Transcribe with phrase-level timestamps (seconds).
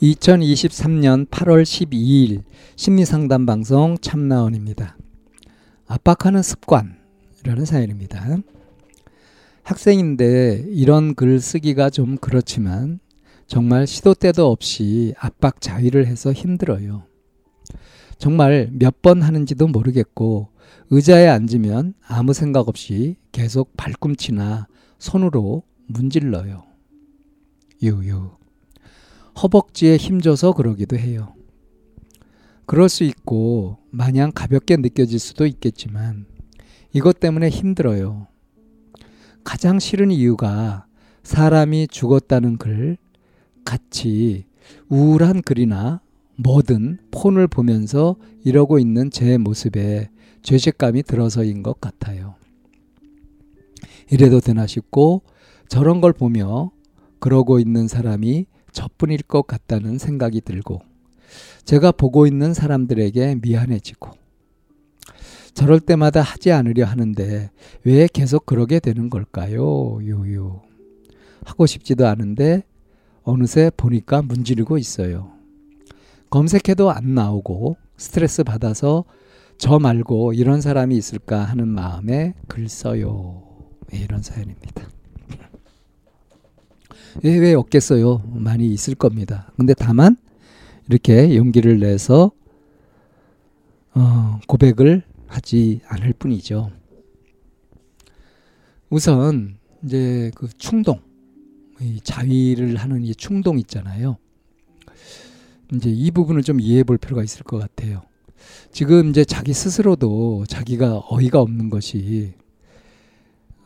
[0.00, 2.42] 2023년 8월 12일
[2.76, 4.96] 심리상담 방송 참나원입니다.
[5.86, 8.38] 압박하는 습관이라는 사연입니다.
[9.64, 13.00] 학생인데 이런 글 쓰기가 좀 그렇지만
[13.46, 17.04] 정말 시도 때도 없이 압박 자위를 해서 힘들어요.
[18.18, 20.48] 정말 몇 번 하는지도 모르겠고
[20.90, 26.64] 의자에 앉으면 아무 생각 없이 계속 발꿈치나 손으로 문질러요.
[27.82, 28.38] 유유.
[29.42, 31.34] 허벅지에 힘줘서 그러기도 해요.
[32.66, 36.26] 그럴 수 있고 마냥 가볍게 느껴질 수도 있겠지만
[36.92, 38.26] 이것 때문에 힘들어요.
[39.44, 40.86] 가장 싫은 이유가
[41.22, 42.96] 사람이 죽었다는 글
[43.64, 44.44] 같이
[44.88, 46.00] 우울한 글이나
[46.36, 50.10] 뭐든 폰을 보면서 이러고 있는 제 모습에
[50.42, 52.34] 죄책감이 들어서인 것 같아요.
[54.10, 55.22] 이래도 되나 싶고
[55.68, 56.70] 저런 걸 보며
[57.18, 60.80] 그러고 있는 사람이 저뿐일 것 같다는 생각이 들고
[61.64, 64.10] 제가 보고 있는 사람들에게 미안해지고
[65.54, 67.50] 저럴 때마다 하지 않으려 하는데
[67.84, 69.98] 왜 계속 그러게 되는 걸까요?
[70.06, 70.62] 요요.
[71.44, 72.62] 하고 싶지도 않은데
[73.22, 75.32] 어느새 보니까 문지르고 있어요.
[76.30, 79.04] 검색해도 안 나오고 스트레스 받아서
[79.58, 83.42] 저 말고 이런 사람이 있을까 하는 마음에 글 써요.
[83.92, 84.97] 이런 사연입니다.
[87.22, 88.22] 왜, 왜 없겠어요?
[88.34, 89.52] 많이 있을 겁니다.
[89.56, 90.16] 근데 다만
[90.88, 92.32] 이렇게 용기를 내서
[93.94, 96.70] 어, 고백을 하지 않을 뿐이죠.
[98.90, 101.00] 우선 이제 그 충동,
[101.80, 104.16] 이 자위를 하는 이 충동 있잖아요.
[105.74, 108.02] 이제 이 부분을 좀 이해해 볼 필요가 있을 것 같아요.
[108.72, 112.32] 지금 이제 자기 스스로도 자기가 어이가 없는 것이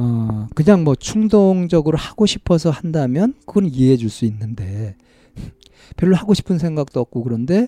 [0.00, 4.96] 어, 그냥 뭐 충동적으로 하고 싶어서 한다면 그건 이해해 줄 수 있는데
[5.96, 7.66] 별로 하고 싶은 생각도 없고 그런데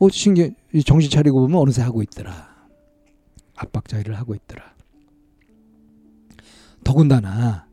[0.00, 0.50] 어, 신경,
[0.84, 2.50] 정신 차리고 보면 어느새 하고 있더라.
[3.54, 4.74] 압박자위를 하고 있더라.
[6.82, 7.66] 더군다나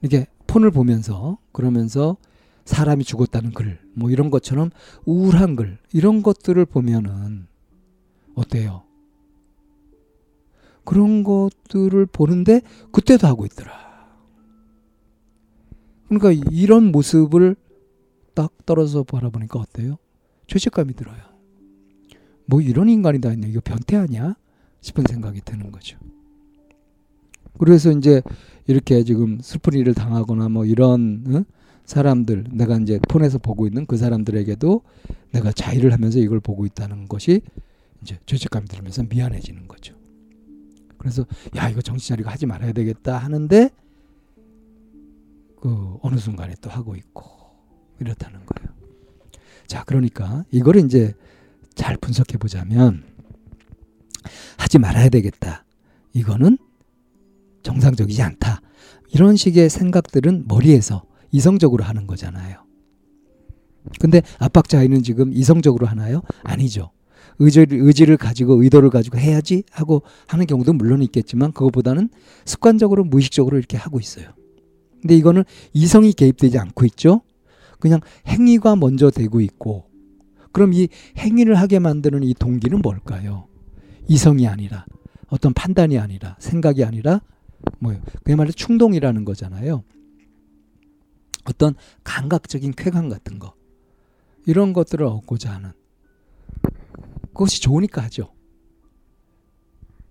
[0.00, 2.16] 이렇게 폰을 보면서 그러면서
[2.64, 4.70] 사람이 죽었다는 글, 뭐 이런 것처럼
[5.04, 7.48] 우울한 글, 이런 것들을 보면은
[8.34, 8.85] 어때요?
[10.86, 13.72] 그런 것들을 보는데 그때도 하고 있더라.
[16.08, 17.56] 그러니까 이런 모습을
[18.32, 19.98] 딱 떨어져 바라보니까 어때요?
[20.46, 21.18] 죄책감이 들어요.
[22.46, 23.48] 뭐 이런 인간이 다 있네.
[23.48, 24.36] 이거 변태 아니야?
[24.80, 25.98] 싶은 생각이 드는 거죠.
[27.58, 28.22] 그래서 이제
[28.68, 31.44] 이렇게 지금 슬픈 일을 당하거나 뭐 이런 어?
[31.84, 34.82] 사람들 내가 이제 폰에서 보고 있는 그 사람들에게도
[35.32, 37.40] 내가 자의를 하면서 이걸 보고 있다는 것이
[38.02, 39.95] 이제 죄책감이 들면서 미안해지는 거죠.
[40.98, 41.24] 그래서
[41.56, 43.70] 야 이거 정신 차리고 하지 말아야 되겠다 하는데
[45.60, 47.24] 그 어느 순간에 또 하고 있고
[48.00, 48.74] 이렇다는 거예요.
[49.66, 51.14] 자 그러니까 이거를 이제
[51.74, 53.04] 잘 분석해 보자면
[54.58, 55.64] 하지 말아야 되겠다.
[56.12, 56.58] 이거는
[57.62, 58.60] 정상적이지 않다.
[59.12, 62.64] 이런 식의 생각들은 머리에서 이성적으로 하는 거잖아요.
[64.00, 66.22] 근데 압박자위는 지금 이성적으로 하나요?
[66.42, 66.90] 아니죠.
[67.38, 72.08] 의지를, 의지를 가지고 의도를 가지고 해야지 하고 하는 경우도 물론 있겠지만 그것보다는
[72.44, 74.28] 습관적으로 무의식적으로 이렇게 하고 있어요.
[75.00, 77.20] 근데 이거는 이성이 개입되지 않고 있죠.
[77.78, 79.84] 그냥 행위가 먼저 되고 있고
[80.52, 80.88] 그럼 이
[81.18, 83.46] 행위를 하게 만드는 이 동기는 뭘까요?
[84.08, 84.86] 이성이 아니라
[85.28, 87.20] 어떤 판단이 아니라 생각이 아니라
[87.78, 88.00] 뭐예요?
[88.24, 89.84] 그야말로 충동이라는 거잖아요.
[91.44, 91.74] 어떤
[92.04, 93.54] 감각적인 쾌감 같은 거
[94.46, 95.72] 이런 것들을 얻고자 하는
[97.36, 98.32] 그것이 좋으니까 하죠.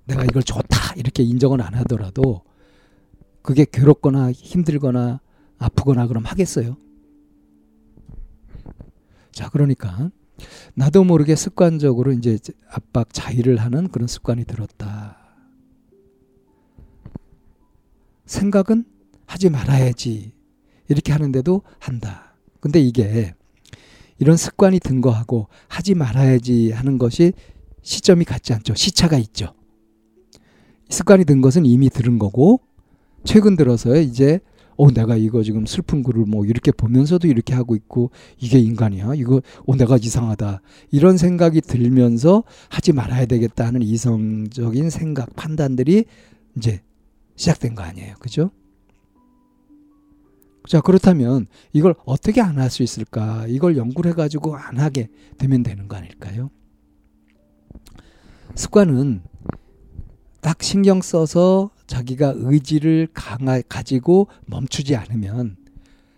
[0.05, 2.43] 내가 이걸 좋다 이렇게 인정은 안 하더라도
[3.41, 5.19] 그게 괴롭거나 힘들거나
[5.57, 6.77] 아프거나 그럼 하겠어요.
[9.31, 10.11] 자, 그러니까
[10.75, 12.37] 나도 모르게 습관적으로 이제
[12.69, 15.17] 압박 자의를 하는 그런 습관이 들었다.
[18.25, 18.85] 생각은
[19.25, 20.31] 하지 말아야지.
[20.89, 22.35] 이렇게 하는데도 한다.
[22.59, 23.33] 근데 이게
[24.19, 27.33] 이런 습관이 든 거하고 하지 말아야지 하는 것이
[27.81, 28.73] 시점이 같지 않죠.
[28.75, 29.53] 시차가 있죠.
[30.89, 32.59] 습관이 든 것은 이미 들은 거고
[33.23, 34.39] 최근 들어서 이제
[34.77, 39.41] 어 내가 이거 지금 슬픈 글을 뭐 이렇게 보면서도 이렇게 하고 있고 이게 인간이야 이거
[39.65, 40.61] 어 내가 이상하다
[40.91, 46.05] 이런 생각이 들면서 하지 말아야 되겠다 하는 이성적인 생각 판단들이
[46.57, 46.81] 이제
[47.37, 48.51] 시작된 거 아니에요 그죠?
[50.67, 55.87] 자 그렇다면 이걸 어떻게 안 할 수 있을까 이걸 연구를 해가지고 안 하게 되면 되는
[55.87, 56.49] 거 아닐까요?
[58.55, 59.21] 습관은
[60.41, 65.57] 딱 신경 써서 자기가 의지를 강하, 가지고 멈추지 않으면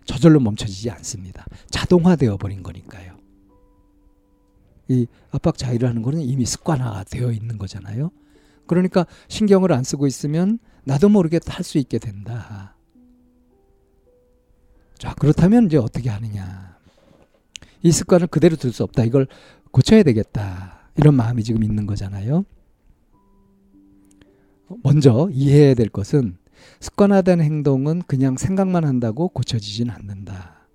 [0.06, 1.46] 저절로 멈춰지지 않습니다.
[1.70, 3.18] 자동화되어 버린 거니까요.
[4.90, 8.12] 이 압박 자위를 하는 거는 이미 습관화가 되어 있는 거잖아요.
[8.68, 12.77] 그러니까 신경을 안 쓰고 있으면 나도 모르게 할수 있게 된다.
[14.98, 16.78] 자, 그렇다면 이제 어떻게 하느냐.
[17.84, 19.04] 이 습관을 그대로 둘 수 없다.
[19.04, 19.28] 이걸
[19.72, 20.90] 고쳐야 되겠다.
[20.98, 22.46] 이런 마음이 지금 있는 거잖아요.
[24.84, 26.38] 먼저 이해해야 될 것은
[26.80, 30.68] 습관화된 행동은 그냥 생각만 한다고 고쳐지진 않는다.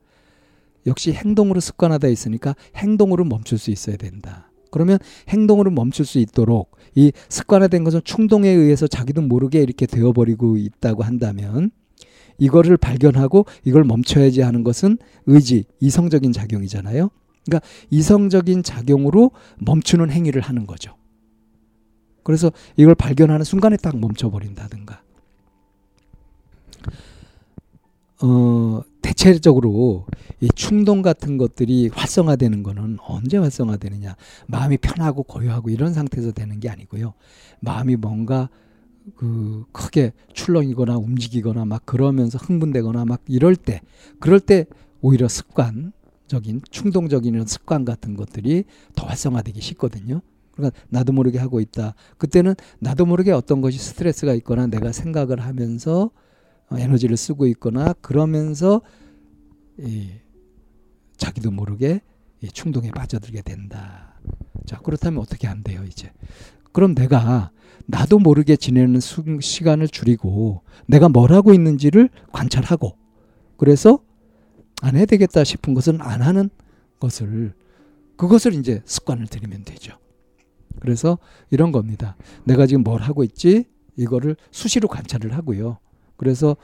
[0.87, 4.51] 역시 행동으로 습관화되어 있으니까 행동으로 멈출 수 있어야 된다.
[4.71, 4.99] 그러면
[5.29, 11.71] 행동으로 멈출 수 있도록 이 습관화된 것은 충동에 의해서 자기도 모르게 이렇게 되어버리고 있다고 한다면
[12.43, 17.09] 이거를 발견하고 이걸 멈춰야지 하는 것은 의지, 이성적인 작용이잖아요.
[17.45, 20.97] 그러니까 이성적인 작용으로 멈추는 행위를 하는 거죠.
[22.25, 25.03] 그래서 이걸 발견하는 순간에 딱 멈춰버린다든가.
[28.25, 30.07] 어, 대체적으로
[30.41, 34.17] 이 충동 같은 것들이 활성화되는 거는 언제 활성화되느냐.
[34.49, 37.15] 마음이 편하고 고요하고 이런 상태에서 되는 게 아니고요.
[37.61, 38.49] 마음이 뭔가
[39.17, 43.81] 그 크게 출렁이거나 움직이거나 막 그러면서 흥분되거나 막 이럴 때
[44.19, 44.67] 그럴 때
[45.01, 48.65] 오히려 습관적인 충동적인 습관 같은 것들이
[48.95, 50.21] 더 활성화되기 쉽거든요.
[50.55, 51.95] 그러니까 나도 모르게 하고 있다.
[52.19, 56.11] 그때는 나도 모르게 어떤 것이 스트레스가 있거나 내가 생각을 하면서
[56.69, 58.83] 어, 에너지를 쓰고 있거나 그러면서
[59.79, 60.11] 이
[61.17, 62.01] 자기도 모르게
[62.43, 64.21] 이 충동에 빠져들게 된다.
[64.67, 66.13] 자, 그렇다면 어떻게 안 돼요, 이제?
[66.73, 67.51] 그럼 내가
[67.87, 69.01] 나도 모르게 지내는
[69.41, 72.97] 시간을 줄이고 내가 뭘 하고 있는지를 관찰하고
[73.57, 74.01] 그래서
[74.81, 76.51] 안 해야 되겠다 싶은 것은 안 하는
[76.99, 77.55] 것을
[78.17, 79.97] 그것을 이제 습관을 들이면 되죠.
[80.81, 81.19] 그래서
[81.51, 82.17] 이런 겁니다.
[82.45, 83.65] 내가 지금 뭘 하고 있지?
[83.97, 85.79] 이거를 수시로 관찰을 하고요.
[86.17, 86.57] 그래서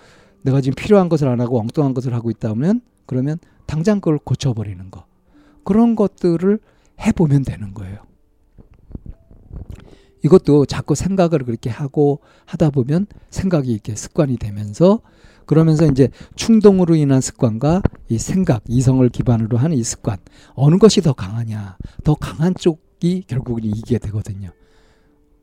[0.42, 5.04] 내가 지금 필요한 것을 안 하고 엉뚱한 것을 하고 있다면 그러면 당장 그걸 고쳐버리는 거.
[5.64, 6.58] 그런 것들을
[7.00, 7.98] 해보면 되는 거예요.
[10.24, 15.00] 이것도 자꾸 생각을 그렇게 하고 하다 보면 생각이 이렇게 습관이 되면서
[15.46, 20.18] 그러면서 이제 충동으로 인한 습관과 이 생각, 이성을 기반으로 하는 이 습관
[20.54, 21.78] 어느 것이 더 강하냐?
[22.04, 24.50] 더 강한 쪽이 결국은 이기게 되거든요.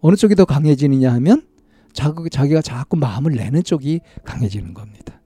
[0.02, 1.48] 어느 쪽이 더 강해지느냐 하면
[1.92, 5.20] 자기, 자기가 자꾸 마음을 내는 쪽이 강해지는 겁니다.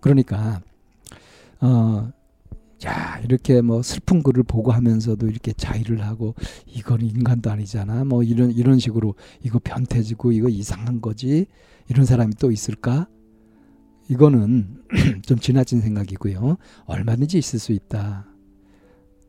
[0.00, 0.60] 그러니까
[1.60, 2.10] 어,
[2.84, 6.34] 야 이렇게 뭐 슬픈 글을 보고 하면서도 이렇게 자의를 하고
[6.66, 8.04] 이건 인간도 아니잖아.
[8.04, 11.46] 뭐 이런 이런 식으로 이거 변태지고 이거 이상한 거지.
[11.88, 13.08] 이런 사람이 또 있을까?
[14.08, 14.82] 이거는
[15.24, 16.58] 좀 지나친 생각이고요.
[16.84, 18.26] 얼마든지 있을 수 있다.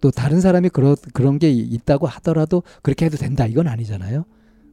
[0.02, 3.48] 또 다른 사람이 그런 그런 게 있다고 하더라도 그렇게 해도 된다.
[3.48, 4.26] 이건 아니잖아요.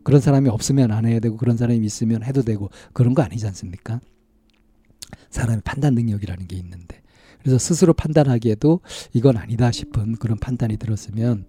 [0.03, 4.01] 그런 사람이 없으면 안 해야 되고 그런 사람이 있으면 해도 되고 그런 거 아니지 않습니까?
[5.31, 7.04] 사람의 판단 능력이라는 게 있는데
[7.45, 8.81] 그래서 스스로 판단하기에도
[9.13, 11.45] 이건 아니다 싶은 그런 판단이 들었으면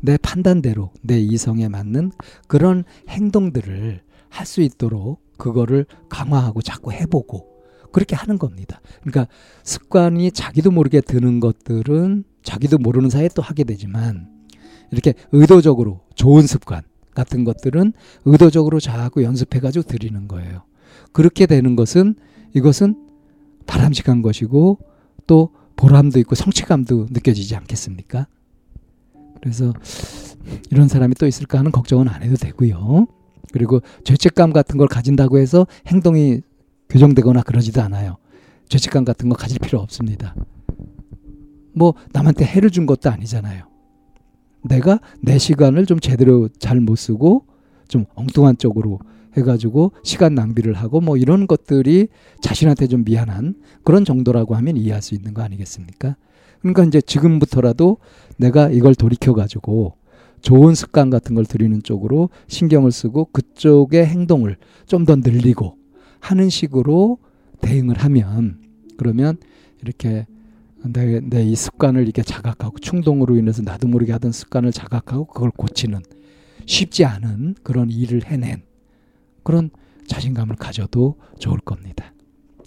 [0.00, 2.12] 내 판단대로 내 이성에 맞는
[2.46, 7.46] 그런 행동들을 할 수 있도록 그거를 강화하고 자꾸 해보고
[7.92, 8.80] 그렇게 하는 겁니다.
[9.02, 9.26] 그러니까
[9.64, 14.28] 습관이 자기도 모르게 드는 것들은 자기도 모르는 사이에 또 하게 되지만
[14.92, 16.82] 이렇게 의도적으로 좋은 습관
[17.14, 17.92] 같은 것들은
[18.24, 20.62] 의도적으로 자꾸 연습해가지고 드리는 거예요.
[21.12, 22.14] 그렇게 되는 것은
[22.54, 22.94] 이것은
[23.66, 24.78] 바람직한 것이고
[25.30, 28.26] 또 보람도 있고 성취감도 느껴지지 않겠습니까?
[29.40, 29.72] 그래서
[30.72, 33.06] 이런 사람이 또 있을까 하는 걱정은 안 해도 되고요.
[33.52, 36.40] 그리고 죄책감 같은 걸 가진다고 해서 행동이
[36.88, 38.16] 교정되거나 그러지도 않아요.
[38.68, 40.34] 죄책감 같은 거 가질 필요 없습니다.
[41.76, 43.66] 뭐 남한테 해를 준 것도 아니잖아요.
[44.64, 47.46] 내가 내 시간을 좀 제대로 잘 못 쓰고
[47.86, 48.98] 좀 엉뚱한 쪽으로
[49.36, 52.08] 해가지고 시간 낭비를 하고 뭐 이런 것들이
[52.42, 56.16] 자신한테 좀 미안한 그런 정도라고 하면 이해할 수 있는 거 아니겠습니까?
[56.60, 57.98] 그러니까 이제 지금부터라도
[58.36, 59.94] 내가 이걸 돌이켜가지고
[60.42, 64.56] 좋은 습관 같은 걸 들이는 쪽으로 신경을 쓰고 그쪽의 행동을
[64.86, 65.76] 좀 더 늘리고
[66.20, 67.18] 하는 식으로
[67.60, 68.58] 대응을 하면
[68.96, 69.36] 그러면
[69.82, 70.26] 이렇게
[70.82, 76.00] 내 내 이 습관을 이렇게 자각하고 충동으로 인해서 나도 모르게 하던 습관을 자각하고 그걸 고치는
[76.66, 78.62] 쉽지 않은 그런 일을 해낸
[79.42, 79.70] 그런
[80.06, 82.12] 자신감을 가져도 좋을 겁니다.